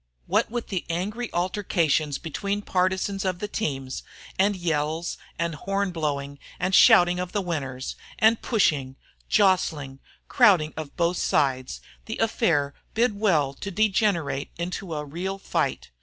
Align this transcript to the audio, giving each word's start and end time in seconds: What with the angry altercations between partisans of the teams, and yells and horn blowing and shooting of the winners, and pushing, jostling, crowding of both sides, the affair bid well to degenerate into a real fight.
What 0.25 0.49
with 0.49 0.69
the 0.69 0.83
angry 0.89 1.31
altercations 1.31 2.17
between 2.17 2.63
partisans 2.63 3.23
of 3.23 3.37
the 3.37 3.47
teams, 3.47 4.01
and 4.39 4.55
yells 4.55 5.15
and 5.37 5.53
horn 5.53 5.91
blowing 5.91 6.39
and 6.59 6.73
shooting 6.73 7.19
of 7.19 7.33
the 7.33 7.41
winners, 7.43 7.95
and 8.17 8.41
pushing, 8.41 8.95
jostling, 9.29 9.99
crowding 10.27 10.73
of 10.75 10.97
both 10.97 11.17
sides, 11.17 11.81
the 12.05 12.17
affair 12.17 12.73
bid 12.95 13.19
well 13.19 13.53
to 13.53 13.69
degenerate 13.69 14.49
into 14.57 14.95
a 14.95 15.05
real 15.05 15.37
fight. 15.37 15.91